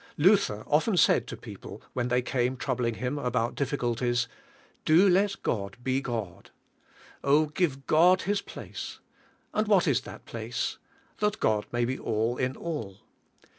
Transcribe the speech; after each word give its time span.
Luther 0.17 0.63
often 0.65 0.97
said 0.97 1.27
to 1.27 1.37
people, 1.37 1.83
when 1.93 2.07
they 2.07 2.23
came 2.23 2.57
troubling 2.57 2.95
him 2.95 3.19
about 3.19 3.53
difficulties, 3.53 4.27
"Do 4.83 5.07
let 5.07 5.43
God 5.43 5.77
be 5.83 6.01
God." 6.01 6.49
Oh, 7.23 7.45
give 7.45 7.85
God 7.85 8.23
His 8.23 8.41
place. 8.41 8.97
And 9.53 9.67
what 9.67 9.87
is 9.87 10.01
that 10.01 10.25
place? 10.25 10.79
"That 11.19 11.39
God 11.39 11.67
may 11.71 11.85
be 11.85 11.99
all 11.99 12.37
in 12.37 12.57
all." 12.57 13.01